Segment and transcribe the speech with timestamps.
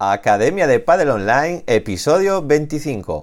[0.00, 3.20] Academia de Padel Online, episodio 25.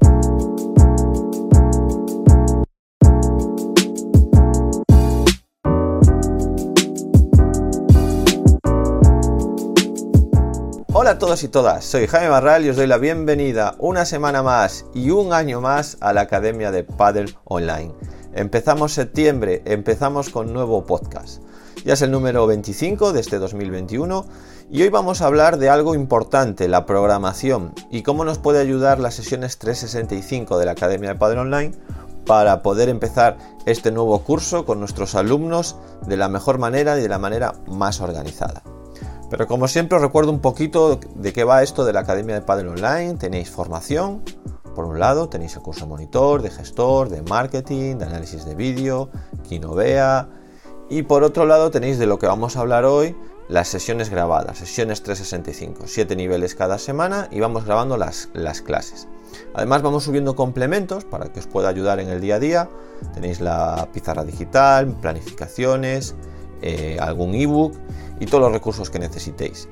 [10.91, 14.43] Hola a todos y todas, soy Jaime Barral y os doy la bienvenida una semana
[14.43, 17.93] más y un año más a la Academia de Padel Online.
[18.33, 21.41] Empezamos septiembre, empezamos con nuevo podcast.
[21.85, 24.25] Ya es el número 25 de este 2021
[24.71, 28.99] y hoy vamos a hablar de algo importante, la programación y cómo nos puede ayudar
[28.99, 31.73] las sesiones 365 de la Academia de Padre Online
[32.25, 35.75] para poder empezar este nuevo curso con nuestros alumnos
[36.07, 38.63] de la mejor manera y de la manera más organizada.
[39.29, 42.41] Pero como siempre os recuerdo un poquito de qué va esto de la Academia de
[42.41, 43.15] Padre Online.
[43.15, 44.23] Tenéis formación,
[44.75, 49.09] por un lado tenéis el curso monitor, de gestor, de marketing, de análisis de vídeo,
[49.47, 50.27] Kinovea,
[50.89, 53.15] y por otro lado tenéis de lo que vamos a hablar hoy,
[53.47, 59.07] las sesiones grabadas, sesiones 365, 7 niveles cada semana y vamos grabando las, las clases.
[59.53, 62.69] Además vamos subiendo complementos para que os pueda ayudar en el día a día.
[63.13, 66.15] Tenéis la pizarra digital, planificaciones,
[66.61, 67.75] eh, algún ebook
[68.19, 69.67] y todos los recursos que necesitéis.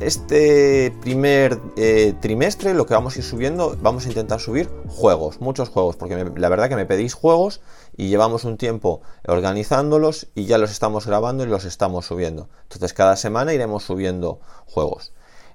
[0.00, 5.40] Este primer eh, trimestre lo que vamos a ir subiendo, vamos a intentar subir juegos,
[5.40, 7.60] muchos juegos, porque la verdad que me pedís juegos
[7.96, 12.48] y llevamos un tiempo organizándolos y ya los estamos grabando y los estamos subiendo.
[12.62, 15.12] Entonces cada semana iremos subiendo juegos.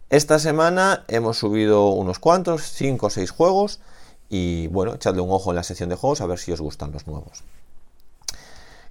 [0.10, 3.80] Esta semana hemos subido unos cuantos, 5 o 6 juegos
[4.28, 6.92] y bueno, echadle un ojo en la sección de juegos a ver si os gustan
[6.92, 7.44] los nuevos.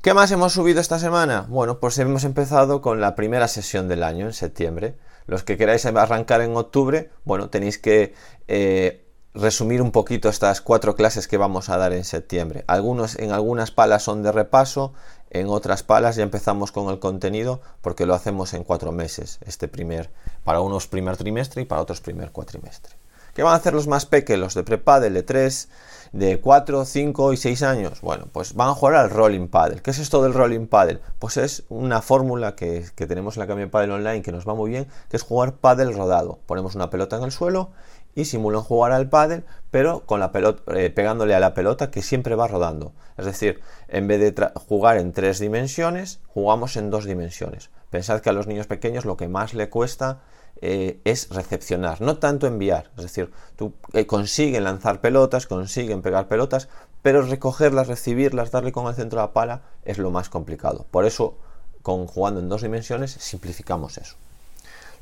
[0.00, 1.47] ¿Qué más hemos subido esta semana?
[1.48, 4.95] Bueno, pues hemos empezado con la primera sesión del año en septiembre.
[5.26, 8.14] Los que queráis arrancar en octubre, bueno, tenéis que
[8.48, 12.64] eh, resumir un poquito estas cuatro clases que vamos a dar en septiembre.
[12.66, 14.92] Algunos, en algunas palas son de repaso,
[15.30, 19.68] en otras palas ya empezamos con el contenido porque lo hacemos en cuatro meses, este
[19.68, 20.10] primer,
[20.44, 23.02] para unos primer trimestre y para otros primer cuatrimestre.
[23.34, 25.69] ¿Qué van a hacer los más pequeños, los de prepadel, de 3,
[26.12, 28.02] de 4, 5 y 6 años?
[28.02, 29.80] Bueno, pues van a jugar al rolling paddle.
[29.80, 31.01] ¿Qué es esto del rolling paddle?
[31.18, 34.68] Pues es una fórmula que, tenemos en la Academia Paddle Online que nos va muy
[34.70, 36.40] bien, que es jugar paddle rodado.
[36.45, 37.70] Ponemos una pelota en el suelo
[38.14, 42.02] y simulan jugar al pádel, pero con la pelota, eh, pegándole a la pelota que
[42.02, 42.92] siempre va rodando.
[43.17, 47.70] Es decir, en vez de jugar en tres dimensiones, jugamos en dos dimensiones.
[47.89, 50.20] Pensad que a los niños pequeños lo que más le cuesta
[50.61, 52.90] eh, es recepcionar, no tanto enviar.
[52.96, 56.68] Es decir, tú, eh, consiguen lanzar pelotas, consiguen pegar pelotas,
[57.02, 60.86] pero recogerlas, recibirlas, darle con el centro de la pala es lo más complicado.
[60.91, 61.36] Por eso,
[61.83, 64.17] con jugando en dos dimensiones, simplificamos eso.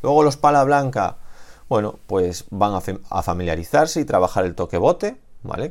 [0.03, 1.19] Luego los pala blanca
[1.71, 5.71] bueno, pues van a, familiarizarse y trabajar el toque bote, ¿vale?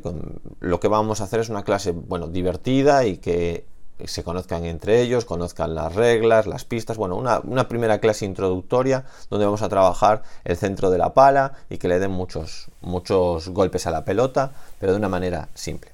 [0.58, 3.66] lo que vamos a hacer es una clase, bueno, divertida y que
[4.06, 9.46] se conozcan entre ellos, conozcan las reglas, las pistas, bueno, una, primera clase introductoria donde
[9.46, 13.86] vamos a trabajar el centro de la pala y que le den muchos, muchos golpes
[13.86, 15.92] a la pelota, pero de una manera simple.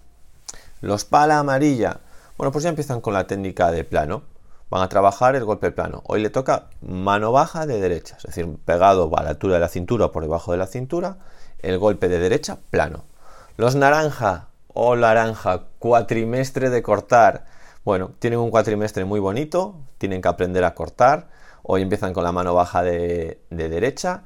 [0.80, 2.00] Los pala amarilla,
[2.36, 4.22] bueno, pues ya empiezan con la técnica de plano
[4.70, 6.02] van a trabajar el golpe plano.
[6.06, 9.68] Hoy le toca mano baja de derecha, es decir, pegado a la altura de la
[9.68, 11.18] cintura por debajo de la cintura,
[11.60, 13.04] el golpe de derecha plano.
[13.56, 17.46] Los naranja o naranja, cuatrimestre de cortar.
[17.86, 21.28] Bueno, tienen un cuatrimestre muy bonito, tienen que aprender a cortar.
[21.62, 24.24] Hoy empiezan con la mano baja de, de derecha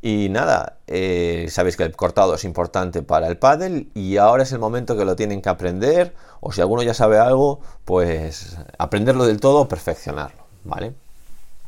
[0.00, 4.52] y nada, eh, sabéis que el cortado es importante para el pádel y ahora es
[4.52, 9.26] el momento que lo tienen que aprender o si alguno ya sabe algo, pues aprenderlo
[9.26, 10.94] del todo o perfeccionarlo, ¿vale?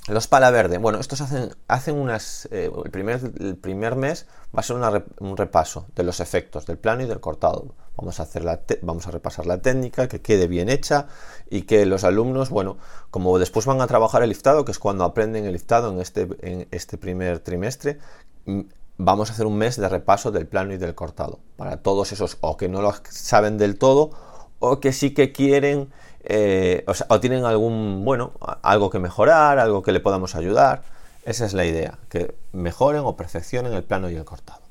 [0.06, 4.60] Los pala verde, bueno, estos hacen, hacen unas, eh, el, primer, el, primer, mes va
[4.60, 7.75] a ser un repaso de los efectos del plano y del cortado.
[7.97, 11.06] Vamos a, hacer la vamos a repasar la técnica, que quede bien hecha
[11.48, 12.76] y que los alumnos, bueno,
[13.10, 16.28] como después van a trabajar el liftado, que es cuando aprenden el liftado en este,
[16.42, 17.98] en este primer trimestre,
[18.44, 18.60] mm,
[18.98, 21.38] vamos a hacer un mes de repaso del plano y del cortado.
[21.56, 24.10] Para todos esos o que no lo saben del todo
[24.59, 25.91] o que sí que quieren
[26.24, 30.82] eh, o, tienen algún, bueno, algo que mejorar, algo que le podamos ayudar.
[31.24, 34.64] Esa es la idea, que mejoren o perfeccionen el plano y el cortado.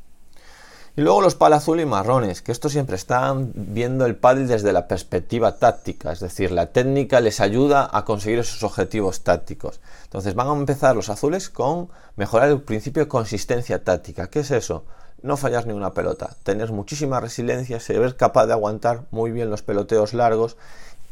[0.95, 4.71] Y luego los pal azul y marrones, que estos siempre están viendo el paddle desde
[4.71, 9.81] la perspectiva táctica, es decir, la técnica les ayuda a conseguir esos objetivos tácticos.
[10.03, 14.27] Entonces van a empezar los azules con mejorar el principio de consistencia táctica.
[14.27, 14.85] ¿Qué es eso?
[15.23, 19.63] No fallar ni una pelota, tener muchísima resiliencia, ser capaz de aguantar muy bien los
[19.63, 20.57] peloteos largos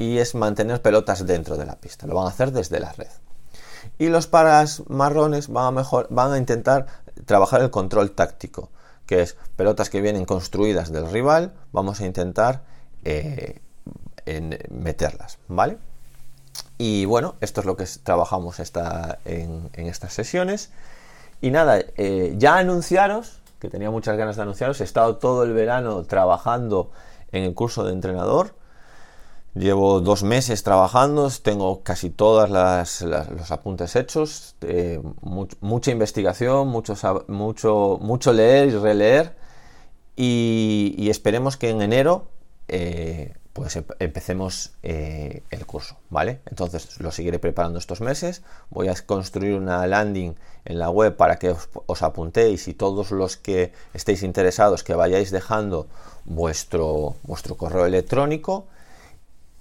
[0.01, 2.07] y es mantener pelotas dentro de la pista.
[2.07, 3.11] Lo van a hacer desde la red.
[3.99, 6.87] Y los paras marrones van a, mejor, van a intentar
[7.25, 8.71] trabajar el control táctico,
[9.05, 12.63] que es pelotas que vienen construidas del rival, vamos a intentar
[13.03, 13.61] eh,
[14.71, 15.77] meterlas, ¿vale?
[16.79, 20.71] Y bueno, esto es lo que trabajamos en, estas sesiones.
[21.41, 25.53] Y nada, eh, ya anunciaros, que tenía muchas ganas de anunciaros, he estado todo el
[25.53, 26.89] verano trabajando
[27.31, 28.55] en el curso de entrenador.
[29.53, 36.95] Llevo dos meses trabajando, tengo casi todos los apuntes hechos, eh, mucha investigación, mucho,
[37.99, 39.35] mucho, leer y releer
[40.15, 42.29] y, esperemos que en enero
[42.69, 46.39] eh, pues empecemos eh, el curso, ¿vale?
[46.45, 50.33] Entonces lo seguiré preparando estos meses, voy a construir una landing
[50.63, 54.95] en la web para que os, os apuntéis y todos los que estéis interesados que
[54.95, 55.87] vayáis dejando
[56.23, 58.67] vuestro, vuestro correo electrónico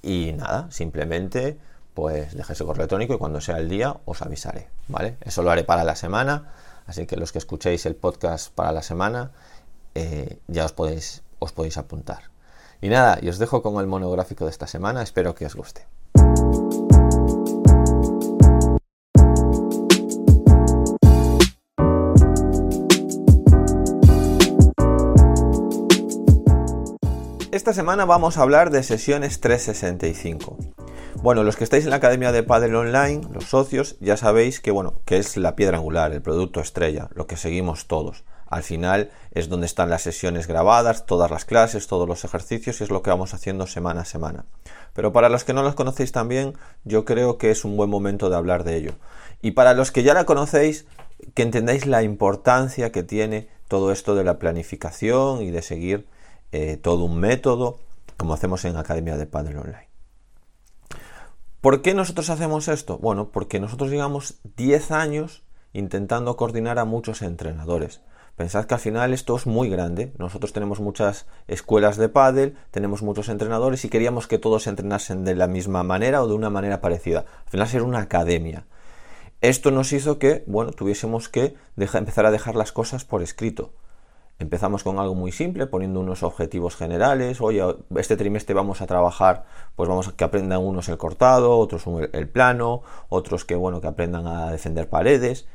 [0.03, 1.59] y nada, simplemente
[1.95, 5.17] pues dejéis el correo electrónico y cuando sea el día os avisaré, ¿vale?
[5.21, 6.53] Eso lo haré para la semana,
[6.87, 9.33] así que los que escuchéis el podcast para la semana
[9.95, 12.31] eh, ya os podéis, os podéis apuntar.
[12.81, 15.87] Y nada, y os dejo con el monográfico de esta semana, espero que os guste.
[27.53, 30.57] Esta semana vamos a hablar de sesiones 365.
[31.17, 34.71] Bueno, los que estáis en la Academia de Padel Online, los socios, ya sabéis que
[34.71, 38.23] bueno, que es la piedra angular, el producto estrella, lo que seguimos todos.
[38.47, 42.85] Al final es donde están las sesiones grabadas, todas las clases, todos los ejercicios y
[42.85, 44.45] es lo que vamos haciendo semana a semana.
[44.95, 46.55] Pero para los que no los conocéis también,
[46.85, 48.93] yo creo que es un buen momento de hablar de ello.
[49.43, 50.87] Y para los que ya la conocéis,
[51.35, 56.07] que entendáis la importancia que tiene todo esto de la planificación y de seguir
[56.53, 57.79] eh, todo un método,
[58.17, 59.89] como hacemos en Academia de Padel Online.
[61.61, 62.99] ¿Por qué nosotros hacemos esto?
[62.99, 65.43] Bueno, porque nosotros llevamos 10 años
[65.73, 68.01] intentando coordinar a muchos entrenadores.
[68.37, 70.15] Pensad que al final esto es muy grande.
[70.17, 75.35] Nosotros tenemos muchas escuelas de pádel, tenemos muchos entrenadores y queríamos que todos entrenasen de
[75.35, 77.27] la misma manera o de una manera parecida.
[77.45, 78.65] Al final ser una academia.
[79.43, 83.75] Esto nos hizo que, bueno, tuviésemos que empezar a dejar las cosas por escrito.
[84.41, 87.43] Empezamos con algo muy simple, poniendo unos objetivos generales.
[87.43, 87.63] Oye,
[87.97, 89.45] este trimestre vamos a trabajar,
[89.77, 93.89] pues vamos a que aprendan unos el cortado, otros el plano, otros que bueno, que
[93.89, 95.47] aprendan a defender paredes.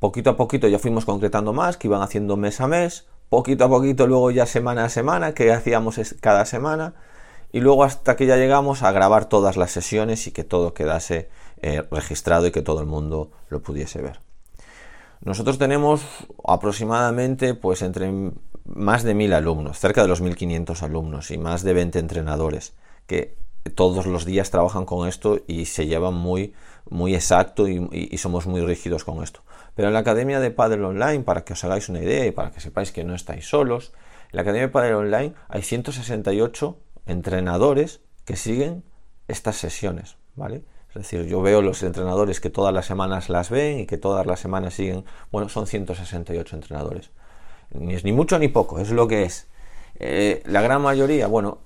[0.00, 3.06] Poquito a poquito ya fuimos concretando más, que iban haciendo mes a mes.
[3.28, 6.94] Poquito a poquito luego ya semana a semana, que hacíamos cada semana.
[7.52, 11.28] Y luego hasta que ya llegamos a grabar todas las sesiones y que todo quedase
[11.62, 14.25] eh, registrado y que todo el mundo lo pudiese ver.
[15.20, 16.02] Nosotros tenemos
[16.46, 18.32] aproximadamente pues entre
[18.64, 22.74] más de mil alumnos, cerca de los 1500 alumnos y más de 20 entrenadores
[23.06, 23.36] que
[23.74, 26.54] todos los días trabajan con esto y se llevan muy,
[26.88, 29.42] muy exacto y, somos muy rígidos con esto.
[29.74, 32.50] Pero en la Academia de Padel Online, para que os hagáis una idea y para
[32.50, 33.92] que sepáis que no estáis solos,
[34.30, 38.84] en la Academia de Padel Online hay 168 entrenadores que siguen
[39.28, 40.64] estas sesiones, ¿vale?
[40.96, 44.24] Es decir, yo veo los entrenadores que todas las semanas las ven y que todas
[44.24, 45.04] las semanas siguen.
[45.30, 47.10] Bueno, son 168 entrenadores.
[47.70, 49.46] Ni es ni mucho ni poco, es lo que es.
[49.98, 51.58] Eh, la gran mayoría, bueno,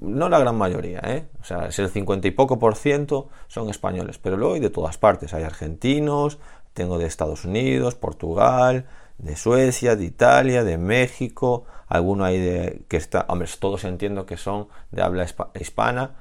[0.00, 1.26] no la gran mayoría, ¿eh?
[1.40, 4.70] o sea, es el 50 y poco por ciento son españoles, pero luego hay de
[4.70, 5.34] todas partes.
[5.34, 6.38] Hay argentinos,
[6.72, 8.86] tengo de Estados Unidos, Portugal,
[9.18, 14.36] de Suecia, de Italia, de México, alguno hay de que está, hombre, todos entiendo que
[14.36, 15.26] son de habla
[15.58, 16.14] hispana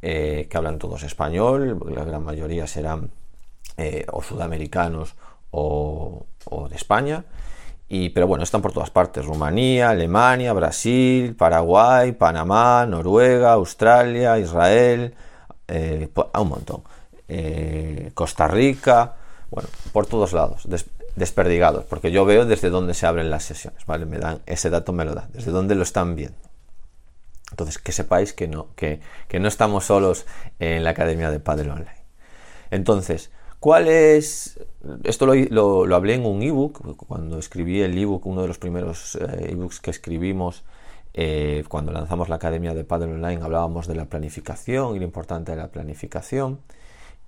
[0.00, 3.10] eh, que hablan todos español, la gran mayoría serán
[3.76, 5.14] eh, o sudamericanos
[5.50, 6.26] o,
[6.68, 7.24] de España.
[7.88, 15.14] Y, pero bueno, están por todas partes, Rumanía, Alemania, Brasil, Paraguay, Panamá, Noruega, Australia, Israel,
[15.66, 16.82] eh, un montón.
[18.14, 19.16] Costa Rica,
[19.50, 20.66] bueno, por todos lados,
[21.16, 24.06] desperdigados, porque yo veo desde dónde se abren las sesiones, ¿vale?
[24.06, 26.47] Me dan, ese dato me lo dan, desde dónde lo están viendo.
[27.50, 29.00] Entonces, que sepáis que no, que,
[29.38, 30.26] no estamos solos
[30.58, 32.04] en la Academia de Padre Online.
[32.70, 34.60] Entonces, ¿cuál es...?
[35.04, 39.16] Esto lo, lo, hablé en un ebook, cuando escribí el ebook, uno de los primeros
[39.16, 40.64] eh, ebooks que escribimos,
[41.14, 45.52] eh, cuando lanzamos la Academia de Padre Online, hablábamos de la planificación y lo importante
[45.52, 46.60] de la planificación.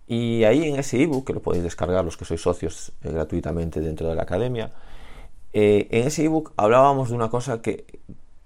[0.07, 3.81] Y ahí en ese ebook, que lo podéis descargar los que sois socios eh, gratuitamente
[3.81, 4.71] dentro de la Academia,
[5.53, 7.85] en ese ebook hablábamos de una cosa que,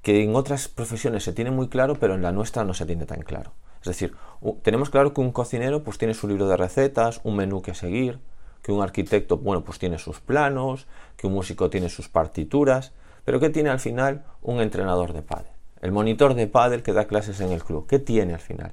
[0.04, 3.06] que en otras profesiones se tiene muy claro, pero en la nuestra no se tiene
[3.06, 3.54] tan claro.
[3.80, 4.14] Es decir,
[4.62, 8.20] tenemos claro que un cocinero pues tiene su libro de recetas, un menú que seguir,
[8.62, 12.92] que un arquitecto, bueno, pues tiene sus planos, que un músico tiene sus partituras,
[13.24, 15.52] pero ¿qué tiene al final un entrenador de pádel?
[15.80, 18.72] El monitor de pádel que da clases en el club, ¿qué tiene al final?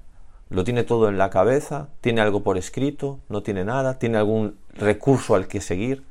[0.49, 1.87] ¿Lo tiene todo en la cabeza?
[2.01, 3.21] ¿Tiene algo por escrito?
[3.29, 3.99] ¿No tiene nada?
[3.99, 6.03] ¿Tiene algún recurso al que seguir?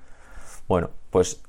[0.66, 1.42] Bueno, pues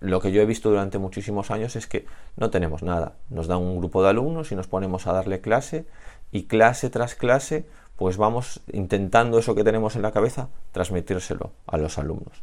[0.00, 3.14] lo que yo he visto durante muchísimos años es que no tenemos nada.
[3.30, 5.86] Nos dan un grupo de alumnos y nos ponemos a darle clase
[6.32, 11.78] y clase tras clase pues vamos intentando eso que tenemos en la cabeza transmitírselo a
[11.78, 12.42] los alumnos.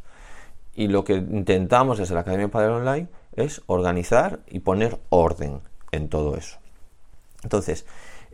[0.74, 6.10] y lo que intentamos desde la Academia Padre Online es organizar y poner orden en
[6.10, 6.58] todo eso.
[7.42, 7.86] Entonces,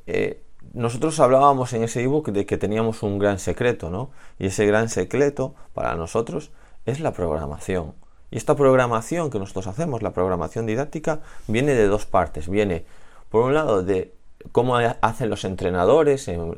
[0.07, 4.11] eh, nosotros hablábamos en ese ebook de que teníamos un gran secreto, ¿no?
[4.38, 6.50] Y ese gran secreto para nosotros
[6.85, 7.95] es la programación.
[8.33, 12.49] Y esta programación que nosotros hacemos, la programación didáctica, viene de dos partes.
[12.49, 12.87] Viene,
[13.29, 14.15] por un lado, de
[14.53, 16.57] cómo hacen los entrenadores en,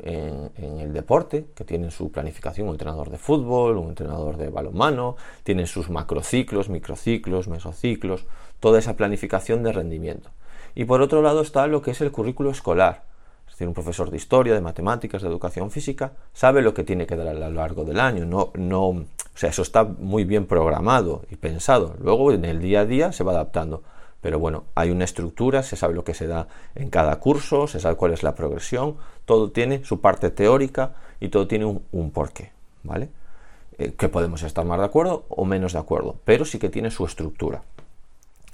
[0.55, 5.67] el deporte, que tienen su planificación, un entrenador de fútbol, un entrenador de balonmano, tienen
[5.67, 8.25] sus macrociclos, microciclos, mesociclos,
[8.61, 10.29] toda esa planificación de rendimiento.
[10.75, 13.14] Y por otro lado está lo que es el currículo escolar, es
[13.55, 17.15] decir, un profesor de historia, de matemáticas, de educación física, sabe lo que tiene que
[17.15, 18.25] dar a lo largo del año.
[18.25, 21.95] No, no, o sea, eso está muy bien programado y pensado.
[22.01, 23.83] Luego en el día a día se va adaptando.
[24.21, 27.79] Pero bueno, hay una estructura, se sabe lo que se da en cada curso, se
[27.79, 28.95] sabe cuál es la progresión,
[29.25, 32.51] todo tiene su parte teórica y todo tiene un, porqué,
[32.83, 33.09] ¿vale?
[33.77, 36.89] Eh, que podemos estar más de acuerdo o menos de acuerdo, pero sí que tiene
[36.89, 37.61] su estructura.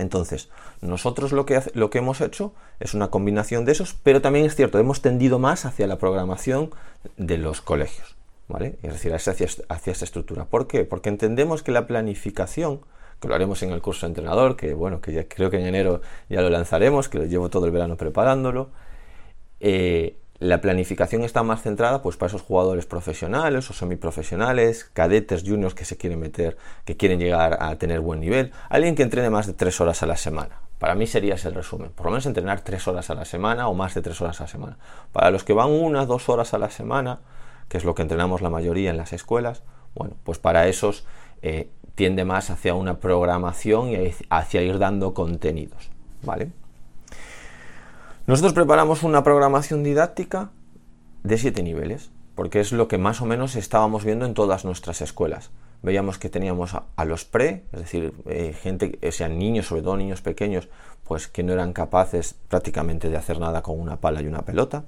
[0.01, 0.50] Entonces,
[0.81, 4.55] nosotros lo que, lo que hemos hecho es una combinación de esos, pero también es
[4.55, 6.72] cierto, hemos tendido más hacia la programación
[7.17, 8.15] de los colegios,
[8.48, 8.77] ¿vale?
[8.81, 9.34] Es decir, hacia,
[9.70, 10.46] hacia esa estructura.
[10.46, 10.86] ¿Por qué?
[10.86, 12.81] Porque entendemos que la planificación,
[13.20, 15.67] que lo haremos en el curso de entrenador, que bueno, que ya creo que en
[15.67, 18.70] enero ya lo lanzaremos, que lo llevo todo el verano preparándolo,
[19.60, 25.75] eh, la planificación está más centrada pues para esos jugadores profesionales o semiprofesionales, cadetes, juniors
[25.75, 29.45] que se quieren meter, que quieren llegar a tener buen nivel, alguien que entrene más
[29.45, 30.62] de tres horas a la semana.
[30.79, 33.67] Para mí sería ese el resumen, por lo menos entrenar tres horas a la semana
[33.67, 34.77] o más de tres horas a la semana.
[35.12, 37.19] Para los que van una, dos horas a la semana,
[37.69, 39.62] que es lo que entrenamos la mayoría en las escuelas,
[39.93, 41.05] bueno, pues para esos
[41.43, 45.91] eh, tiende más hacia una programación y hacia ir dando contenidos,
[46.24, 46.51] ¿vale?
[48.32, 50.52] Nosotros preparamos una programación didáctica
[51.22, 55.02] de siete niveles, porque es lo que más o menos estábamos viendo en todas nuestras
[55.02, 55.52] escuelas.
[55.82, 59.98] Veíamos que teníamos a, los pre, es decir, eh, gente, o sea, niños, sobre todo
[59.98, 60.70] niños pequeños,
[61.04, 64.86] pues que no eran capaces prácticamente de hacer nada con una pala y una pelota.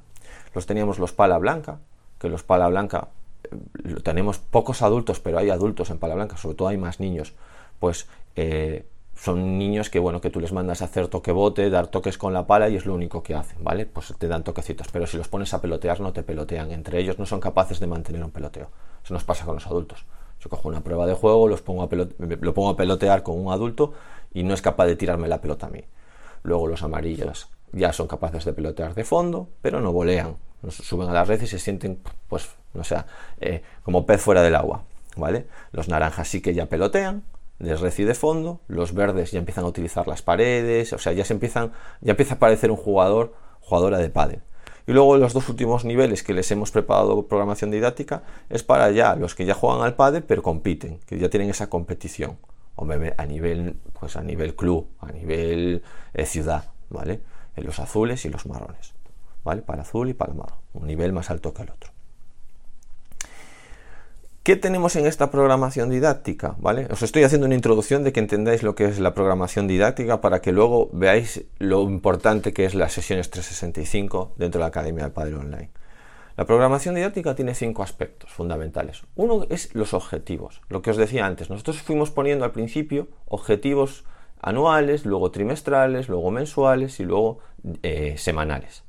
[0.56, 1.80] Los teníamos los pala blanca,
[2.20, 3.10] que los pala blanca
[3.44, 7.34] eh, tenemos pocos adultos, pero hay adultos en pala blanca, sobre todo hay más niños,
[7.82, 8.08] pues
[8.38, 8.86] eh,
[9.24, 12.34] son niños que bueno que tú les mandas a hacer toque bote, dar toques con
[12.34, 13.86] la pala y es lo único que hacen, ¿vale?
[13.86, 17.18] Pues te dan toquecitos, pero si los pones a pelotear no te pelotean, entre ellos
[17.18, 18.68] no son capaces de mantener un peloteo.
[19.02, 20.04] Eso nos pasa con los adultos.
[20.42, 23.54] Yo cojo una prueba de juego, los pongo a lo pongo a pelotear con un
[23.54, 23.94] adulto
[24.34, 25.86] y no es capaz de tirarme la pelota a mí.
[26.44, 30.36] Luego los amarillos ya son capaces de pelotear de fondo, pero no volean.
[30.68, 32.98] Suben a la red y se sienten, pues, no sé,
[33.40, 34.84] eh, como pez fuera del agua,
[35.16, 35.48] ¿vale?
[35.72, 37.24] Los naranjas sí que ya pelotean,
[37.60, 41.34] les recibe fondo, los verdes ya empiezan a utilizar las paredes, o sea, ya se
[41.34, 44.42] empiezan, ya empieza a parecer un jugador, jugadora de pádel.
[44.86, 49.16] Y luego los dos últimos niveles que les hemos preparado programación didáctica es para ya
[49.16, 52.38] los que ya juegan al pádel pero compiten, que ya tienen esa competición.
[53.18, 55.84] a nivel, pues a nivel club, a nivel
[56.14, 57.22] eh, ciudad, ¿vale?
[57.56, 58.94] En los azules y los marrones,
[59.46, 59.62] ¿vale?
[59.62, 61.93] Para azul y para marrón, un nivel más alto que el otro.
[64.44, 66.56] ¿Qué tenemos en esta programación didáctica?
[66.58, 66.88] ¿Vale?
[66.92, 70.42] Os estoy haciendo una introducción de que entendáis lo que es la programación didáctica para
[70.42, 75.14] que luego veáis lo importante que es las sesiones 365 dentro de la Academia del
[75.14, 75.70] Padre Online.
[76.36, 79.04] La programación didáctica tiene cinco aspectos fundamentales.
[79.16, 81.50] Uno es los objetivos, lo que os decía antes.
[81.50, 84.04] Nosotros fuimos poniendo al principio objetivos
[84.42, 87.40] anuales, luego trimestrales, luego mensuales y luego
[87.82, 88.84] eh, semanales.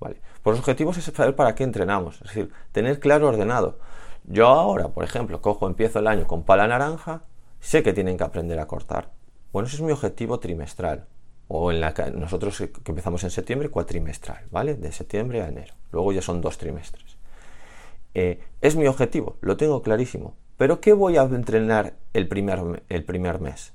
[0.00, 0.16] ¿vale?
[0.42, 3.78] Por los objetivos es saber para qué entrenamos, es decir, tener claro ordenado.
[4.28, 7.22] Yo ahora, por ejemplo, cojo, empiezo el año con pala naranja,
[7.60, 9.10] sé que tienen que aprender a cortar.
[9.52, 11.06] Bueno, ese es mi objetivo trimestral.
[11.48, 14.74] O en la nosotros que empezamos en septiembre, cuatrimestral, ¿vale?
[14.74, 15.74] De septiembre a enero.
[15.92, 17.16] Luego ya son dos trimestres.
[18.14, 20.34] Eh, es mi objetivo, lo tengo clarísimo.
[20.56, 23.74] Pero ¿qué voy a entrenar el primer, el primer mes?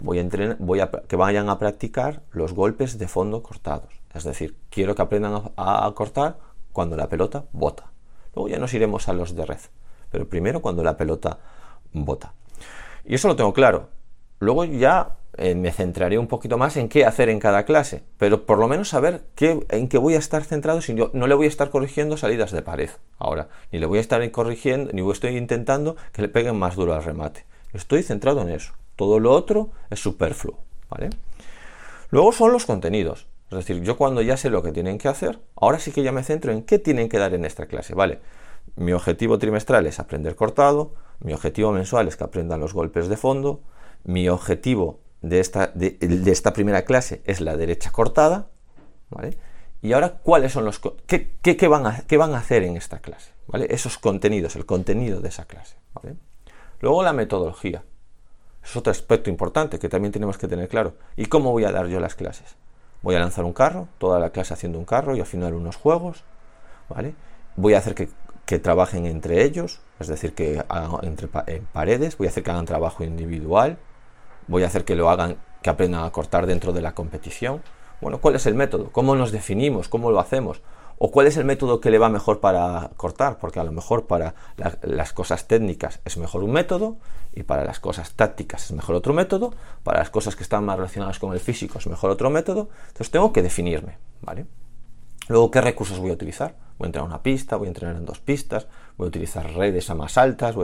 [0.00, 4.00] Voy a, entrenar, voy a que vayan a practicar los golpes de fondo cortados.
[4.12, 6.38] Es decir, quiero que aprendan a cortar
[6.72, 7.92] cuando la pelota bota.
[8.34, 9.60] Luego ya nos iremos a los de red.
[10.10, 11.38] Pero primero cuando la pelota
[11.92, 12.34] bota.
[13.04, 13.88] Y eso lo tengo claro.
[14.40, 18.02] Luego ya eh, me centraré un poquito más en qué hacer en cada clase.
[18.18, 21.26] Pero por lo menos saber qué, en qué voy a estar centrado si yo no
[21.26, 22.90] le voy a estar corrigiendo salidas de pared.
[23.18, 26.94] Ahora, ni le voy a estar corrigiendo, ni estoy intentando que le peguen más duro
[26.94, 27.46] al remate.
[27.72, 28.72] Estoy centrado en eso.
[28.96, 30.58] Todo lo otro es superfluo.
[30.88, 31.10] ¿vale?
[32.10, 33.26] Luego son los contenidos.
[33.50, 36.12] Es decir, yo cuando ya sé lo que tienen que hacer, ahora sí que ya
[36.12, 37.94] me centro en qué tienen que dar en esta clase.
[37.94, 38.20] Vale,
[38.76, 43.16] mi objetivo trimestral es aprender cortado, mi objetivo mensual es que aprendan los golpes de
[43.16, 43.60] fondo,
[44.04, 48.48] mi objetivo de esta, de, esta primera clase es la derecha cortada,
[49.10, 49.38] ¿vale?
[49.80, 50.80] Y ahora, ¿cuáles son los...
[51.06, 53.32] Qué, qué, van a, qué van a hacer en esta clase?
[53.46, 53.68] ¿Vale?
[53.70, 56.16] Esos contenidos, el contenido de esa clase, ¿vale?
[56.80, 57.84] Luego la metodología.
[58.62, 60.94] Es otro aspecto importante que también tenemos que tener claro.
[61.16, 62.56] ¿Y cómo voy a dar yo las clases?
[63.02, 65.76] Voy a lanzar un carro, toda la clase haciendo un carro y al final unos
[65.76, 66.24] juegos,
[66.88, 67.14] ¿vale?
[67.56, 68.08] Voy a hacer que,
[68.58, 72.64] trabajen entre ellos, es decir, que hagan entre en paredes, voy a hacer que hagan
[72.64, 73.78] trabajo individual,
[74.46, 77.62] voy a hacer que lo hagan, que aprendan a cortar dentro de la competición.
[78.00, 78.90] Bueno, ¿cuál es el método?
[78.90, 79.88] ¿Cómo nos definimos?
[79.88, 80.62] ¿Cómo lo hacemos?
[80.98, 83.38] ¿O cuál es el método que le va mejor para cortar?
[83.38, 84.34] Porque a lo mejor para
[84.82, 86.96] las cosas técnicas es mejor un método
[87.32, 90.76] y para las cosas tácticas es mejor otro método, para las cosas que están más
[90.76, 92.68] relacionadas con el físico es mejor otro método.
[92.88, 94.46] Entonces tengo que definirme, ¿vale?
[95.28, 96.56] Luego, ¿qué recursos voy a utilizar?
[96.78, 99.90] Voy a entrenar una pista, voy a entrenar en dos pistas, voy a utilizar redes
[99.90, 100.56] a más altas,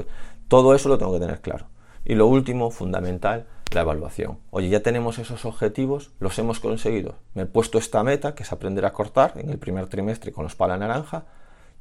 [0.48, 1.66] todo eso lo tengo que tener claro.
[2.04, 4.38] Y lo último, fundamental, la evaluación.
[4.50, 7.16] Oye, ya tenemos esos objetivos, los hemos conseguido.
[7.34, 10.44] Me he puesto esta meta, que es aprender a cortar en el primer trimestre con
[10.44, 11.24] los pala naranja.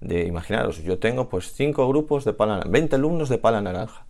[0.02, 4.06] De, imaginaros, yo tengo pues 5 grupos de pala naranja, 20 alumnos de pala naranja.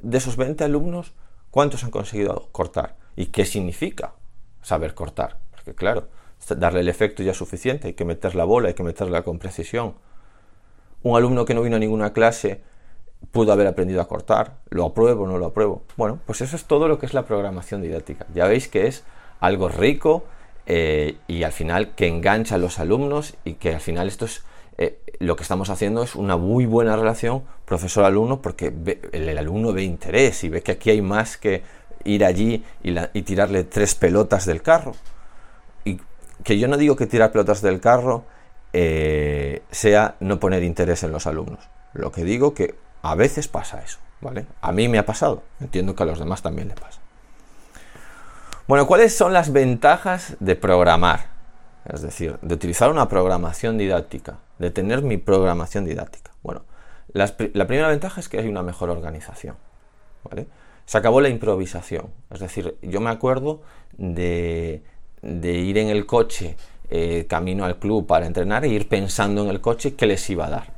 [0.00, 1.14] De esos 20 alumnos,
[1.50, 2.96] ¿cuántos han conseguido cortar?
[3.16, 4.12] ¿Y qué significa
[4.62, 5.38] saber cortar?
[5.50, 6.08] Porque claro,
[6.56, 9.38] darle el efecto ya es suficiente, hay que meter la bola, hay que meterla con
[9.38, 9.94] precisión.
[11.02, 12.62] Un alumno que no vino a ninguna clase
[13.32, 15.82] pudo haber aprendido a cortar, lo apruebo o no lo apruebo.
[15.96, 18.26] Bueno, pues eso es todo lo que es la programación didáctica.
[18.34, 19.04] Ya veis que es
[19.40, 20.24] algo rico
[20.66, 24.42] eh, y al final que engancha a los alumnos y que al final esto es
[24.78, 28.72] eh, lo que estamos haciendo es una muy buena relación profesor-alumno porque
[29.12, 31.62] el, alumno ve interés y ve que aquí hay más que
[32.04, 34.94] ir allí y, tirarle tres pelotas del carro.
[35.84, 36.00] Y
[36.44, 38.24] que yo no digo que tirar pelotas del carro
[38.72, 41.68] eh, sea no poner interés en los alumnos.
[41.94, 42.74] Lo que digo que
[43.10, 44.46] a veces pasa eso, ¿vale?
[44.60, 47.00] A mí me ha pasado, entiendo que a los demás también le pasa.
[48.66, 51.26] Bueno, ¿cuáles son las ventajas de programar?
[51.84, 56.32] Es decir, de utilizar una programación didáctica, de tener mi programación didáctica.
[56.42, 56.64] Bueno,
[57.12, 59.56] la primera ventaja es que hay una mejor organización,
[60.24, 60.48] ¿vale?
[60.84, 63.62] Se acabó la improvisación, es decir, yo me acuerdo
[63.98, 64.82] de,
[65.22, 66.56] ir en el coche
[66.90, 70.46] eh, camino al club para entrenar e ir pensando en el coche qué les iba
[70.46, 70.75] a dar.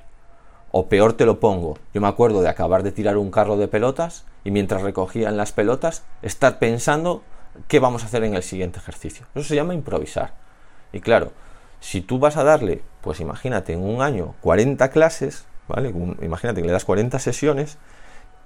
[0.70, 3.68] O peor te lo pongo, yo me acuerdo de acabar de tirar un carro de
[3.68, 7.22] pelotas y mientras recogían las pelotas, estar pensando
[7.68, 9.26] qué vamos a hacer en el siguiente ejercicio.
[9.34, 10.34] Eso se llama improvisar.
[10.92, 11.32] Y claro,
[11.80, 15.92] si tú vas a darle, pues imagínate, en un año 40 clases, ¿vale?
[16.22, 17.78] Imagínate que le das 40 sesiones,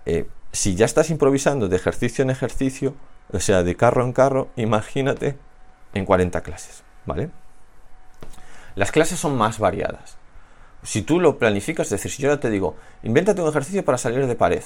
[0.06, 2.94] eh, si ya estás improvisando de ejercicio en ejercicio,
[3.32, 5.36] o sea, de carro en carro, imagínate
[5.94, 7.30] en 40 clases, ¿vale?
[8.74, 10.16] Las clases son más variadas.
[10.82, 13.98] Si tú lo planificas, es decir, si yo ya te digo, invéntate un ejercicio para
[13.98, 14.62] salir de pared.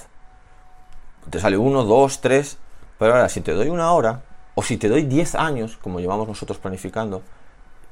[1.30, 2.58] Te sale uno, dos, tres.
[2.98, 4.22] Pero ahora, si te doy una hora,
[4.54, 7.22] o si te doy diez años, como llevamos nosotros planificando,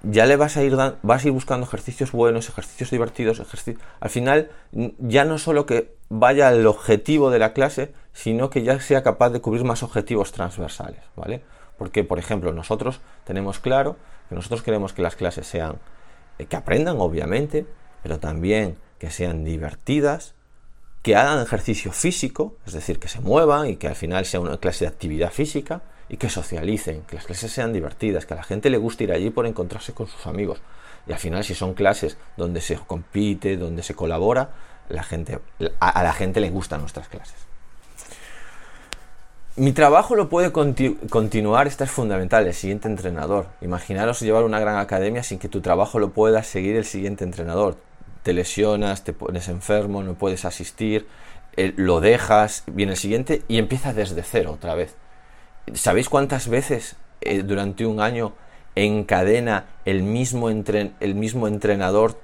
[0.02, 3.42] ya le vas a ir, vas a ir buscando ejercicios buenos, ejercicios divertidos,
[4.00, 4.50] al final
[4.98, 9.30] ya no solo que vaya al objetivo de la clase, sino que ya sea capaz
[9.30, 11.42] de cubrir más objetivos transversales, ¿vale?
[11.78, 13.96] Porque, por ejemplo, nosotros tenemos claro
[14.28, 15.78] que nosotros queremos que las clases sean,
[16.38, 17.66] eh, que aprendan, obviamente,
[18.04, 20.34] pero también que sean divertidas,
[21.02, 24.58] que hagan ejercicio físico, es decir, que se muevan y que al final sea una
[24.58, 28.42] clase de actividad física y que socialicen, que las clases sean divertidas, que a la
[28.42, 30.60] gente le guste ir allí por encontrarse con sus amigos.
[31.06, 34.50] Y al final, si son clases donde se compite, donde se colabora,
[34.90, 35.38] la gente,
[35.80, 37.36] a, la gente le gustan nuestras clases.
[39.56, 43.46] Mi trabajo lo puede continuar, esto es fundamental, el siguiente entrenador.
[43.62, 47.78] Imaginaros llevar una gran academia sin que tu trabajo lo pueda seguir el siguiente entrenador
[48.24, 51.06] te lesionas, te pones enfermo, no puedes asistir,
[51.56, 54.96] eh, lo dejas, viene el siguiente y empieza desde cero otra vez.
[55.74, 58.32] ¿Sabéis cuántas veces eh, durante un año
[58.74, 62.18] encadena el mismo, el mismo entrenador,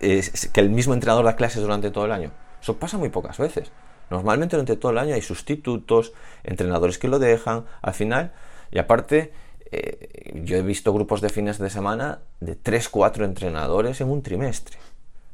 [0.00, 2.32] que el mismo entrenador da clases durante todo el año?
[2.60, 3.70] Eso pasa muy pocas veces.
[4.10, 8.32] Normalmente durante todo el año hay sustitutos, entrenadores que lo dejan, al final,
[8.72, 9.32] y aparte,
[9.70, 14.22] eh, yo he visto grupos de fines de semana de 3, 4 entrenadores en un
[14.22, 14.78] trimestre.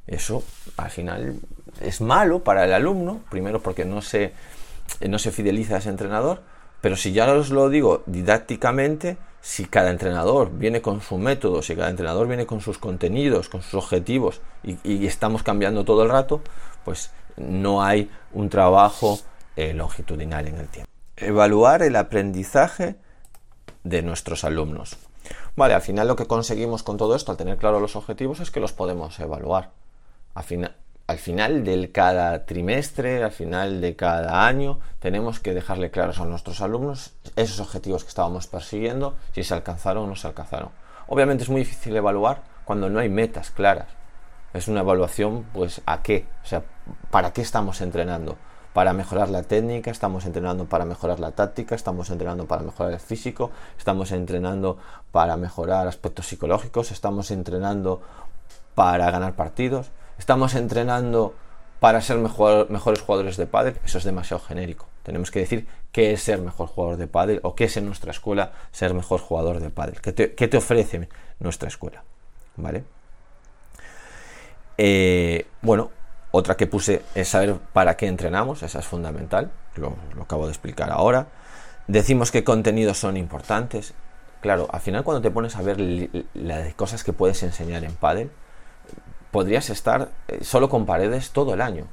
[0.06, 0.42] Eso
[0.76, 1.40] al final
[1.80, 4.32] es malo para el alumno, primero porque no se,
[5.00, 6.42] no se fideliza a ese entrenador,
[6.80, 11.74] pero si ya os lo digo didácticamente, si cada entrenador viene con su método, si
[11.74, 16.42] cada entrenador viene con sus contenidos, con sus objetivos y, estamos cambiando todo el rato,
[16.84, 19.18] pues no hay un trabajo
[19.56, 20.90] eh, longitudinal en el tiempo.
[21.16, 22.96] Evaluar el aprendizaje
[23.82, 24.96] de nuestros alumnos.
[25.56, 28.50] Vale, al final lo que conseguimos con todo esto, al tener claro los objetivos, es
[28.50, 29.70] que los podemos evaluar
[30.34, 36.24] al final del cada trimestre, al final de cada año, tenemos que dejarle claros a
[36.24, 40.70] nuestros alumnos esos objetivos que estábamos persiguiendo, si se alcanzaron o no se alcanzaron.
[41.06, 43.88] Obviamente es muy difícil evaluar cuando no hay metas claras.
[44.52, 46.26] Es una evaluación, pues, ¿a qué?
[46.42, 46.62] O sea,
[47.10, 48.36] ¿para qué estamos entrenando?
[48.74, 52.98] para mejorar la técnica, estamos entrenando para mejorar la táctica, estamos entrenando para mejorar el
[52.98, 54.78] físico, estamos entrenando
[55.12, 58.02] para mejorar aspectos psicológicos, estamos entrenando
[58.74, 61.34] para ganar partidos, estamos entrenando
[61.80, 64.86] para ser mejores jugadores de pádel, eso es demasiado genérico.
[65.02, 68.10] Tenemos que decir qué es ser mejor jugador de pádel o qué es en nuestra
[68.10, 70.00] escuela ser mejor jugador de pádel.
[70.00, 71.08] ¿Qué te, ofrece
[71.40, 72.02] nuestra escuela?
[72.56, 72.84] ¿Vale?
[74.78, 75.90] Eh, bueno,
[76.30, 80.90] otra que puse es saber para qué entrenamos, esa es fundamental, lo, acabo de explicar
[80.90, 81.26] ahora.
[81.86, 83.92] Decimos qué contenidos son importantes.
[84.40, 85.78] Claro, al final cuando te pones a ver
[86.32, 88.30] las cosas que puedes enseñar en pádel,
[89.34, 91.88] podrías estar eh, solo con paredes todo el año.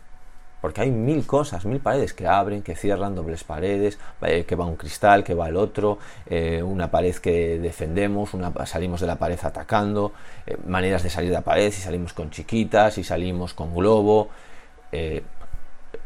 [0.61, 4.75] Porque hay mil cosas, mil paredes que abren, que cierran, dobles paredes, que va un
[4.75, 9.39] cristal, que va el otro, eh, una pared que defendemos, una, salimos de la pared
[9.41, 10.13] atacando,
[10.45, 14.29] eh, maneras de salir de la pared, si salimos con chiquitas, si salimos con globo,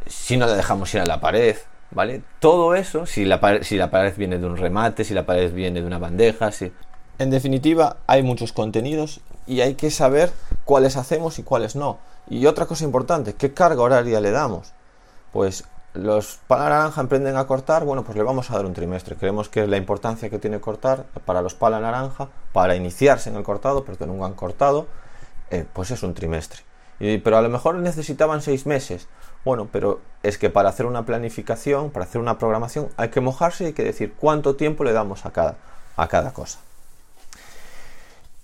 [0.06, 1.58] si no la dejamos ir a la pared,
[1.92, 2.22] ¿vale?
[2.40, 5.82] Todo eso, si la, si la pared viene de un remate, si la pared viene
[5.82, 6.72] de una bandeja, si...
[7.18, 10.32] En definitiva, hay muchos contenidos y hay que saber
[10.64, 12.00] cuáles hacemos y cuáles no.
[12.28, 14.74] Y otra cosa importante, ¿qué carga horaria le damos?
[15.32, 19.16] Pues los pala naranja emprenden a cortar, bueno, pues le vamos a dar un trimestre.
[19.16, 23.44] Creemos que la importancia que tiene cortar para los pala naranja, para iniciarse en el
[23.44, 24.88] cortado, porque nunca han cortado,
[25.52, 26.62] eh, pues es un trimestre.
[27.00, 29.08] Y, pero a lo mejor necesitaban seis meses.
[29.44, 33.64] Bueno, pero es que para hacer una planificación, para hacer una programación, hay que mojarse
[33.64, 35.56] y hay que decir cuánto tiempo le damos a cada,
[35.96, 36.60] a cada cosa.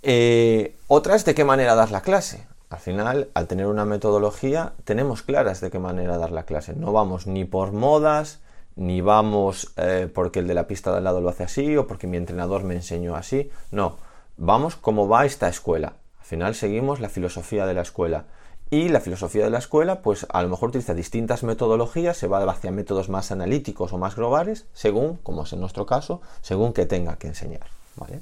[0.04, 2.48] Eh, otra es de qué manera dar la clase.
[2.70, 6.74] Al final, al tener una metodología, tenemos claras de qué manera dar la clase.
[6.74, 8.40] No vamos ni por modas,
[8.76, 11.88] ni vamos eh, porque el de la pista de al lado lo hace así o
[11.88, 13.52] porque mi entrenador me enseñó así.
[13.72, 13.98] No,
[14.38, 15.94] vamos como va esta escuela.
[16.20, 18.26] Al final seguimos la filosofía de la escuela.
[18.70, 22.42] Y la filosofía de la escuela, pues a lo mejor utiliza distintas metodologías, se va
[22.50, 26.86] hacia métodos más analíticos o más globales, según, como es en nuestro caso, según que
[26.86, 27.68] tenga que enseñar.
[27.98, 28.22] ¿vale?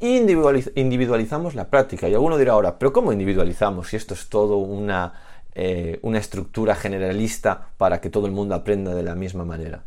[0.00, 2.08] Individualizamos la práctica.
[2.08, 5.14] Y alguno dirá ahora, pero ¿cómo individualizamos si esto es todo una,
[5.54, 9.84] eh, una estructura generalista para que todo el mundo aprenda de la misma manera?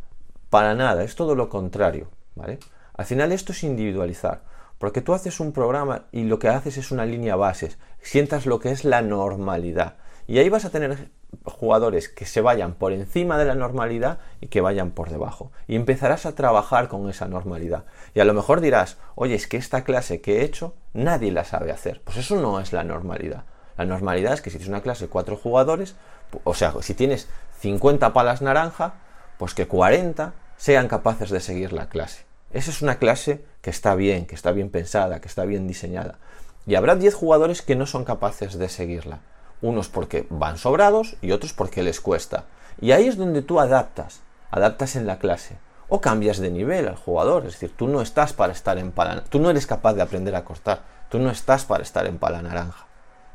[0.49, 2.09] Para nada, es todo lo contrario.
[2.35, 2.59] ¿vale?
[2.93, 4.43] Al final esto es individualizar.
[4.77, 8.59] Porque tú haces un programa y lo que haces es una línea base, sientas lo
[8.59, 9.97] que es la normalidad.
[10.25, 11.11] Y ahí vas a tener
[11.45, 15.51] jugadores que se vayan por encima de la normalidad y que vayan por debajo.
[15.67, 17.85] Y empezarás a trabajar con esa normalidad.
[18.13, 21.43] Y a lo mejor dirás, oye, es que esta clase que he hecho nadie la
[21.43, 22.01] sabe hacer.
[22.03, 23.45] Pues eso no es la normalidad.
[23.77, 25.95] La normalidad es que si tienes una clase de cuatro jugadores,
[26.43, 27.27] o sea, si tienes
[27.59, 28.95] 50 palas naranja,
[29.37, 32.25] pues que 40 sean capaces de seguir la clase.
[32.53, 36.19] Esa es una clase que está bien, que está bien pensada, que está bien diseñada.
[36.67, 39.21] Y habrá 10 jugadores que no son capaces de seguirla.
[39.61, 42.45] Unos porque van sobrados y otros porque les cuesta.
[42.79, 45.57] Y ahí es donde tú adaptas, adaptas en la clase.
[45.87, 49.23] O cambias de nivel al jugador, es decir, tú no estás para estar en pala,
[49.25, 52.41] tú no eres capaz de aprender a cortar, tú no estás para estar en pala
[52.41, 52.85] naranja.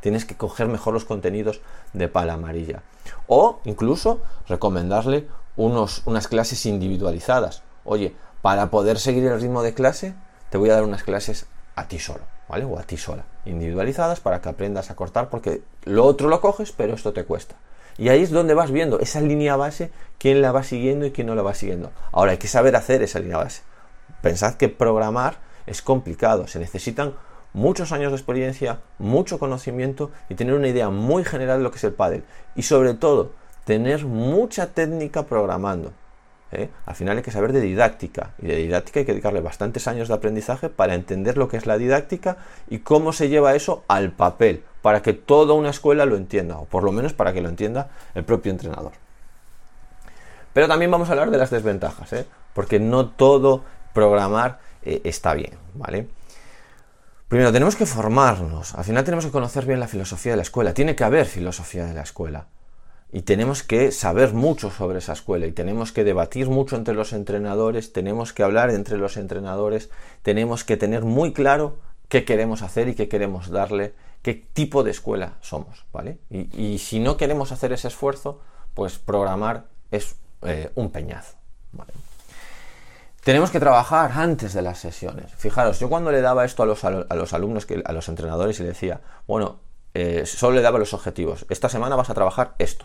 [0.01, 1.61] Tienes que coger mejor los contenidos
[1.93, 2.83] de pala amarilla.
[3.27, 7.63] O incluso recomendarle unos, unas clases individualizadas.
[7.85, 10.15] Oye, para poder seguir el ritmo de clase,
[10.51, 12.36] te voy a dar unas clases a ti solo.
[12.49, 12.65] ¿Vale?
[12.65, 16.73] O a ti sola, individualizadas para que aprendas a cortar porque lo otro lo coges,
[16.73, 17.57] pero esto te cuesta.
[17.99, 21.27] Y ahí es donde vas viendo esa línea base, quién la va siguiendo y quién
[21.27, 21.93] no la va siguiendo.
[22.13, 23.63] Ahora hay que saber hacer esa línea base.
[24.21, 27.15] Pensad que programar es complicado, se necesitan
[27.55, 31.79] muchos años de experiencia, mucho conocimiento y tener una idea muy general de lo que
[31.79, 32.23] es el pádel.
[32.55, 33.33] Y sobre todo,
[33.65, 35.93] tener mucha técnica programando.
[36.53, 36.69] ¿Eh?
[36.85, 40.09] Al final hay que saber de didáctica y de didáctica hay que dedicarle bastantes años
[40.09, 42.37] de aprendizaje para entender lo que es la didáctica
[42.69, 46.65] y cómo se lleva eso al papel, para que toda una escuela lo entienda, o
[46.65, 48.93] por lo menos para que lo entienda el propio entrenador.
[50.53, 52.27] Pero también vamos a hablar de las desventajas, ¿eh?
[52.55, 56.09] porque no todo programar eh, está bien, ¿vale?
[57.29, 58.77] Primero, tenemos que formarnos.
[58.77, 60.73] Al final tenemos que conocer bien la filosofía de la escuela.
[60.75, 62.47] Tiene que haber filosofía de la escuela
[63.17, 67.15] y tenemos que saber mucho sobre esa escuela y tenemos que debatir mucho entre los
[67.15, 69.89] entrenadores, tenemos que hablar entre los entrenadores,
[70.21, 71.79] tenemos que tener muy claro
[72.11, 76.19] qué queremos hacer y qué queremos darle, qué tipo de escuela somos, ¿vale?
[76.29, 78.43] Y, si no queremos hacer ese esfuerzo,
[78.75, 81.39] pues programar es eh, un peñazo,
[83.25, 85.33] Tenemos que trabajar antes de las sesiones.
[85.39, 88.65] Fijaros, yo cuando le daba esto a los, a los alumnos, a los entrenadores y
[88.65, 89.61] le decía, bueno,
[89.95, 91.47] eh, solo le daba los objetivos.
[91.49, 92.85] Esta semana vas a trabajar esto.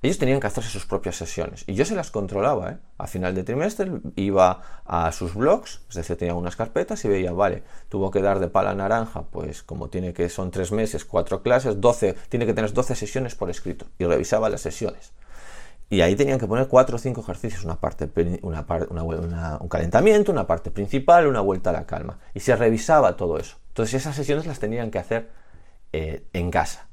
[0.00, 2.70] Ellos tenían que hacerse sus propias sesiones y yo se las controlaba.
[2.70, 2.78] ¿eh?
[2.98, 7.32] A final de trimestre iba a sus blogs, es decir, tenía unas carpetas y veía,
[7.32, 11.42] vale, tuvo que dar de pala naranja, pues como tiene que son tres meses, cuatro
[11.42, 15.12] clases, 12, tiene que tener 12 sesiones por escrito y revisaba las sesiones.
[15.90, 18.10] Y ahí tenían que poner cuatro o cinco ejercicios, una parte,
[18.42, 22.18] una, un calentamiento, una parte principal, una vuelta a la calma.
[22.34, 23.56] Y se revisaba todo eso.
[23.68, 25.30] Entonces esas sesiones las tenían que hacer
[25.92, 26.87] eh, en casa.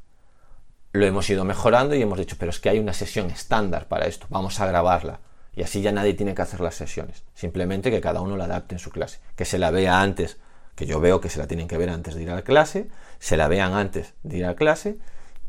[0.95, 4.05] Lo hemos ido mejorando y hemos dicho, pero es que hay una sesión estándar para
[4.05, 5.19] esto, vamos a grabarla.
[5.53, 7.25] Y así ya nadie tiene que hacer las sesiones.
[7.33, 9.19] Simplemente que cada uno la adapte en su clase.
[9.35, 10.37] Que se la vea antes,
[10.73, 12.87] que yo veo que se la tienen que ver antes de ir a la clase,
[13.19, 14.97] se la vean antes de ir a clase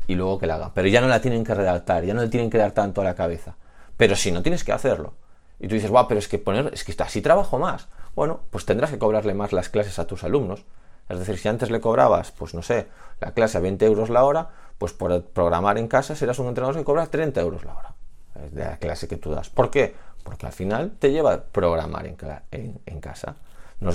[0.05, 0.71] y luego que la hagan.
[0.73, 3.05] Pero ya no la tienen que redactar, ya no le tienen que dar tanto a
[3.05, 3.55] la cabeza.
[3.95, 5.13] Pero si no tienes que hacerlo.
[5.61, 7.87] Y tú dices, guau, pero es que poner, es que así trabajo más.
[8.17, 10.65] Bueno, pues tendrás que cobrarle más las clases a tus alumnos.
[11.09, 12.87] Es decir, si antes le cobrabas, pues no sé,
[13.19, 16.75] la clase a 20 euros la hora, pues por programar en casa serás un entrenador
[16.75, 17.95] que cobra 30 euros la hora
[18.51, 19.49] de la clase que tú das.
[19.49, 19.95] ¿Por qué?
[20.23, 23.35] Porque al final te lleva a programar en, en, casa.
[23.79, 23.91] No,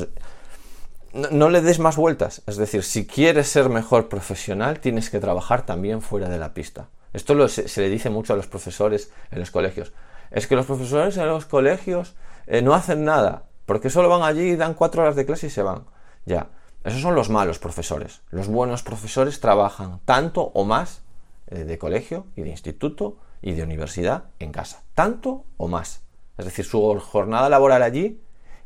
[1.30, 2.42] no, le des más vueltas.
[2.46, 6.88] Es decir, si quieres ser mejor profesional, tienes que trabajar también fuera de la pista.
[7.12, 9.92] Esto se, le dice mucho a los profesores en los colegios.
[10.30, 12.14] Es que los profesores en los colegios
[12.46, 15.62] eh, no hacen nada, porque solo van allí, dan cuatro horas de clase y se
[15.62, 15.84] van.
[16.24, 16.48] Ya,
[16.84, 18.22] esos son los malos profesores.
[18.30, 21.02] Los buenos profesores trabajan tanto o más
[21.48, 24.82] eh, de colegio y de instituto y de universidad en casa.
[24.94, 26.02] Tanto o más.
[26.38, 28.20] Es decir, su jornada laboral allí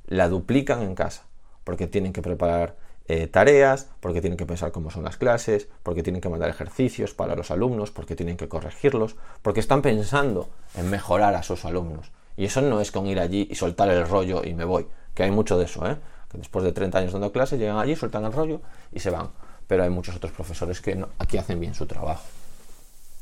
[0.06, 1.24] la duplican en casa
[1.64, 2.76] porque tienen que preparar
[3.08, 7.12] eh, tareas, porque tienen que pensar cómo son las clases, porque tienen que mandar ejercicios
[7.12, 12.12] para los alumnos, porque tienen que corregirlos, porque están pensando en mejorar a sus alumnos.
[12.36, 15.24] Y eso no es con ir allí y soltar el rollo y me voy, que
[15.24, 15.96] hay mucho de eso, ¿eh?
[16.30, 18.60] Que después de 30 años dando clases llegan allí, sueltan el rollo
[18.92, 19.30] y se van.
[19.66, 22.24] Pero hay muchos otros profesores que aquí hacen bien su trabajo.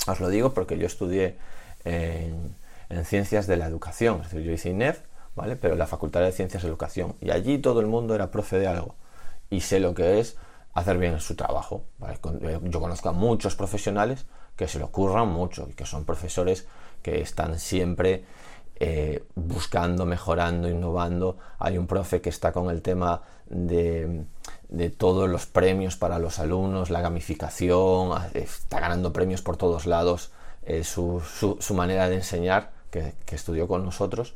[0.06, 1.38] Os lo digo porque yo estudié
[1.84, 2.54] en,
[2.88, 5.00] en ciencias de la educación, es decir, yo hice INEF
[5.34, 5.56] ¿vale?
[5.56, 7.16] Pero en la Facultad de Ciencias de Educación.
[7.20, 8.94] Y allí todo el mundo era profe de algo.
[9.50, 10.36] Y sé lo que es
[10.72, 11.84] hacer bien su trabajo.
[12.40, 16.66] Eh, yo conozco a muchos profesionales que se lo curran mucho y que son profesores
[17.02, 18.24] que están siempre
[18.76, 21.38] eh, buscando, mejorando, innovando.
[21.58, 24.24] Hay un profe que está con el tema de,
[24.96, 30.32] todos los premios para los alumnos, la gamificación, está ganando premios por todos lados,
[30.64, 31.22] eh, su,
[31.74, 34.34] manera de enseñar, que estudió con nosotros.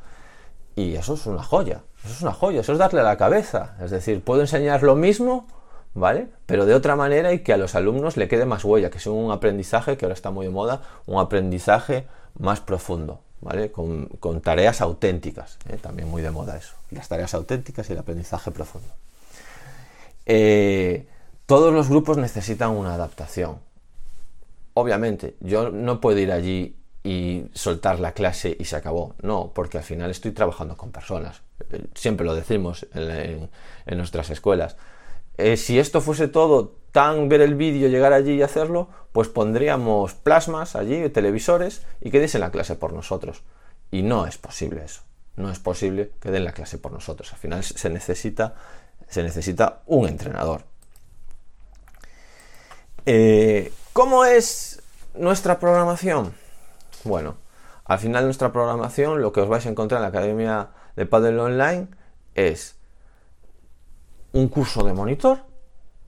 [0.78, 3.74] Y eso es una joya, eso es una joya, eso es darle a la cabeza.
[3.82, 5.48] Es decir, puedo enseñar lo mismo,
[5.94, 6.28] ¿vale?
[6.46, 9.10] Pero de otra manera y que a los alumnos le quede más huella, que sea
[9.10, 12.06] un aprendizaje, que ahora está muy de moda, un aprendizaje
[12.38, 13.70] más profundo, ¿vale?
[13.70, 14.08] Con,
[14.42, 15.78] tareas auténticas, ¿eh?
[15.80, 18.88] también muy de moda eso, las tareas auténticas y el aprendizaje profundo.
[20.26, 21.06] Eh,
[21.46, 23.58] todos los grupos necesitan una adaptación.
[24.74, 29.14] Obviamente, yo no puedo ir allí y soltar la clase y se acabó.
[29.22, 31.40] No, porque al final estoy trabajando con personas.
[31.70, 33.48] Eh, siempre lo decimos en,
[33.96, 34.76] nuestras escuelas.
[35.56, 36.74] Si esto fuese todo
[37.28, 42.40] ver el vídeo, llegar allí y hacerlo, pues pondríamos plasmas allí, televisores, y que en
[42.40, 43.42] la clase por nosotros.
[43.92, 45.02] Y no es posible eso.
[45.36, 47.32] No es posible que den la clase por nosotros.
[47.32, 48.54] Al final se necesita,
[49.08, 50.62] se necesita un entrenador.
[53.06, 54.82] Eh, ¿Cómo es
[55.14, 56.34] nuestra programación?
[57.04, 57.36] Bueno,
[57.84, 61.38] al final nuestra programación lo que os vais a encontrar en la Academia de Padel
[61.38, 61.86] Online
[62.34, 62.76] es
[64.32, 65.38] un curso de monitor,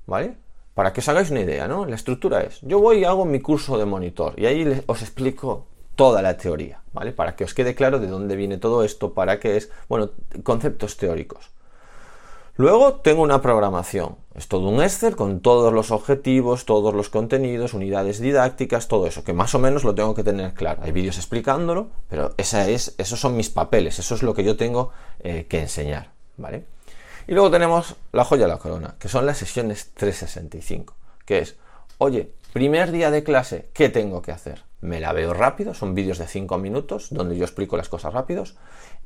[0.06, 0.36] ¿vale?
[0.74, 1.84] Para que os hagáis una idea, ¿no?
[1.84, 5.66] La estructura es, yo voy y hago mi curso de monitor y ahí os explico
[5.96, 7.12] toda la teoría, ¿vale?
[7.12, 10.10] Para que os quede claro de dónde viene todo esto, para qué es, bueno,
[10.42, 11.50] conceptos teóricos.
[12.56, 14.16] Luego tengo una programación.
[14.34, 19.24] Es todo un Excel con todos los objetivos, todos los contenidos, unidades didácticas, todo eso,
[19.24, 20.82] que más o menos lo tengo que tener claro.
[20.84, 24.56] Hay vídeos explicándolo, pero esa es, esos son mis papeles, eso es lo que yo
[24.56, 26.10] tengo eh, que enseñar.
[26.40, 26.64] ¿vale?
[27.30, 31.54] Y luego tenemos la joya de la corona, que son las sesiones 365, que es,
[31.98, 34.64] oye, primer día de clase, ¿qué tengo que hacer?
[34.80, 38.56] Me la veo rápido, son vídeos de 5 minutos donde yo explico las cosas rápidos.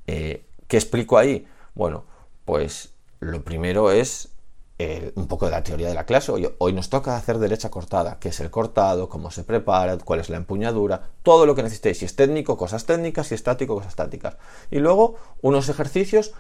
[0.07, 1.47] Eh, ¿Qué explico ahí?
[1.75, 2.07] Bueno,
[2.47, 4.31] pues lo primero es
[4.79, 6.33] eh, un poco de la teoría de la clase.
[6.33, 10.21] Hoy, hoy, nos toca hacer derecha cortada, qué es el cortado, cómo se prepara, cuál
[10.21, 11.99] es la empuñadura, todo lo que necesitéis.
[11.99, 14.39] Si es técnico, cosas técnicas, si es estático, cosas estáticas.
[14.71, 16.33] Y luego unos ejercicios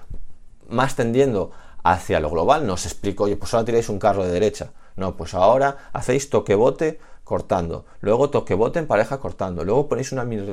[0.66, 1.50] más tendiendo
[1.84, 2.66] hacia lo global.
[2.66, 4.72] No os explico, oye, pues ahora tiráis un carro de derecha.
[4.96, 10.12] No, pues ahora hacéis toque bote cortando, luego toque bote en pareja cortando, luego ponéis
[10.12, 10.44] una mini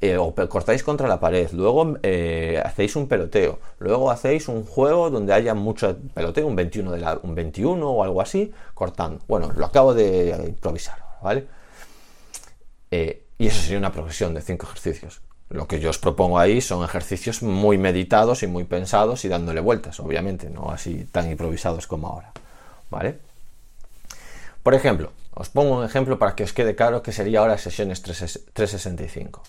[0.00, 5.10] eh, o cortáis contra la pared, luego eh, hacéis un peloteo, luego hacéis un juego
[5.10, 9.20] donde haya mucho peloteo, un 21, de la, un 21 o algo así, cortando.
[9.26, 11.46] Bueno, lo acabo de improvisar, ¿vale?
[12.90, 15.22] Eh, y eso sería una progresión de 5 ejercicios.
[15.48, 19.60] Lo que yo os propongo ahí son ejercicios muy meditados y muy pensados y dándole
[19.60, 22.32] vueltas, obviamente, no así tan improvisados como ahora,
[22.90, 23.18] ¿vale?
[24.62, 28.02] Por ejemplo, os pongo un ejemplo para que os quede claro que sería ahora sesiones
[28.02, 29.42] 365.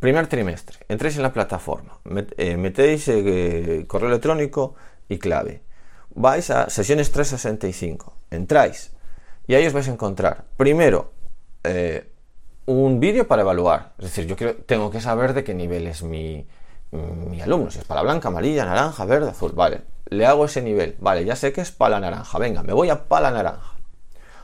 [0.00, 1.96] Primer trimestre, entréis en la plataforma,
[2.36, 4.74] eh, metéis eh, correo electrónico
[5.08, 5.62] y clave.
[6.10, 8.92] Vais a sesiones 365, entráis
[9.46, 11.12] y ahí os vais a encontrar, primero,
[11.62, 12.10] eh,
[12.66, 13.92] un vídeo para evaluar.
[13.98, 16.46] Es decir, yo tengo que saber de qué nivel es mi,
[16.92, 19.52] mi alumno, si es para blanca, amarilla, naranja, verde, azul.
[19.52, 20.96] Vale, le hago ese nivel.
[21.00, 22.38] Vale, ya sé que es pala naranja.
[22.38, 23.74] Venga, me voy a pala naranja.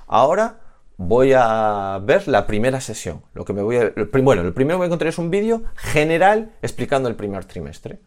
[0.07, 0.61] Ahora
[0.97, 3.23] voy a ver la primera sesión.
[3.33, 5.63] Lo que me voy a, bueno, lo primero que voy a encontrar es un vídeo
[5.77, 8.01] general explicando el primer trimestre.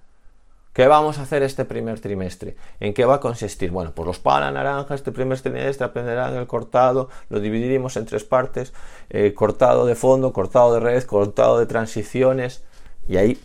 [0.73, 2.55] ¿Qué vamos a hacer este primer trimestre?
[2.79, 3.69] ¿En qué va a consistir?
[3.69, 8.23] Bueno, pues los pala naranja, este primer trimestre aprenderán el cortado, lo dividiremos en tres
[8.23, 8.73] partes,
[9.11, 12.63] eh, cortado de fondo, cortado de red, cortado de transiciones,
[13.07, 13.39] y ahí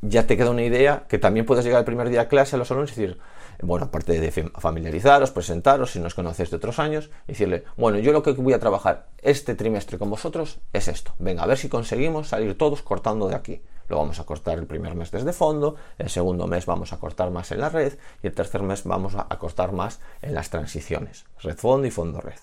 [0.00, 2.58] ya te queda una idea que también puedes llegar el primer día a clase a
[2.58, 3.18] los alumnos y decir,
[3.62, 8.24] bueno, aparte de familiarizaros, presentaros, si nos conocéis de otros años, decirle, bueno, yo lo
[8.24, 11.12] que voy a trabajar este trimestre con vosotros es esto.
[11.20, 13.62] Venga, a ver si conseguimos salir todos cortando de aquí.
[13.88, 17.30] Lo vamos a cortar el primer mes desde fondo, el segundo mes vamos a cortar
[17.30, 21.24] más en la red y el tercer mes vamos a cortar más en las transiciones,
[21.40, 22.38] red fondo y fondo red.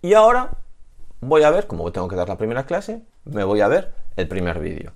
[0.00, 0.50] Y ahora
[1.20, 4.28] voy a ver, como tengo que dar la primera clase, me voy a ver el
[4.28, 4.92] primer vídeo.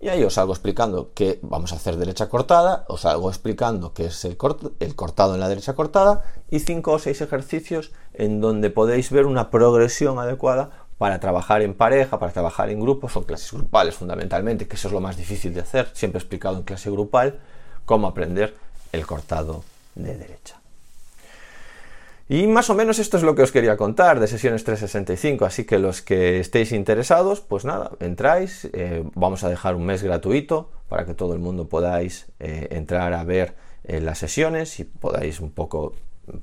[0.00, 4.06] Y ahí os salgo explicando que vamos a hacer derecha cortada, os salgo explicando qué
[4.06, 4.36] es el,
[4.80, 9.24] el cortado en la derecha cortada y cinco o seis ejercicios en donde podéis ver
[9.24, 14.66] una progresión adecuada para trabajar en pareja, para trabajar en grupos, son clases grupales fundamentalmente,
[14.68, 17.38] que eso es lo más difícil de hacer, siempre he explicado en clase grupal
[17.84, 18.54] cómo aprender
[18.92, 20.60] el cortado de derecha.
[22.26, 25.64] Y más o menos esto es lo que os quería contar de sesiones 365, así
[25.64, 30.70] que los que estéis interesados, pues nada, entráis, eh, vamos a dejar un mes gratuito
[30.88, 35.40] para que todo el mundo podáis eh, entrar a ver eh, las sesiones y podáis
[35.40, 35.92] un poco,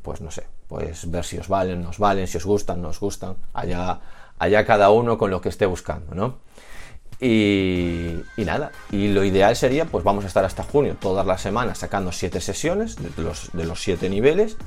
[0.03, 3.37] pues no sé, pues ver si os valen, nos valen, si os gustan, nos gustan,
[3.51, 3.99] allá,
[4.41, 6.39] allá cada uno con lo que esté buscando, ¿no?
[7.19, 11.77] Y, nada, y lo ideal sería, pues vamos a estar hasta junio, todas las semanas
[11.77, 14.57] sacando siete sesiones de los, de los siete niveles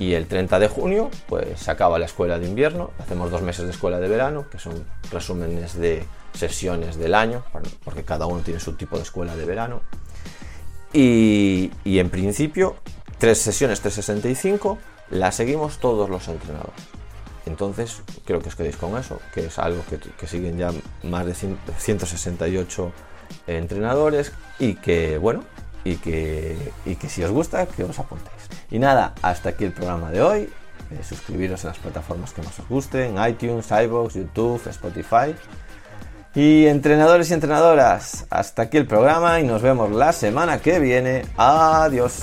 [0.00, 3.66] y el 30 de junio pues se acaba la escuela de invierno, hacemos dos meses
[3.66, 7.44] de escuela de verano, que son resúmenes de sesiones del año,
[7.84, 9.82] porque cada uno tiene su tipo de escuela de verano.
[10.92, 12.74] Y, y en principio,
[13.18, 14.78] tres sesiones 365
[15.10, 16.99] las seguimos todos los entrenadores.
[17.50, 20.70] Entonces, creo que os quedéis con eso, que es algo que, siguen ya
[21.02, 22.92] más de 168
[23.46, 25.44] entrenadores y que, bueno,
[25.84, 28.48] y que, y que si os gusta, que os apuntéis.
[28.70, 30.48] Y nada, hasta aquí el programa de hoy.
[30.90, 35.34] Eh, suscribiros a las plataformas que más os gusten, iTunes, iVoox, YouTube, Spotify.
[36.34, 41.24] Y entrenadores y entrenadoras, hasta aquí el programa y nos vemos la semana que viene.
[41.36, 42.22] Adiós.